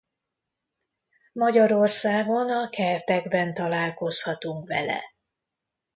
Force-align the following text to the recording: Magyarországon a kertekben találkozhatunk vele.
Magyarországon 1.33 2.49
a 2.49 2.69
kertekben 2.69 3.53
találkozhatunk 3.53 4.67
vele. 4.67 4.99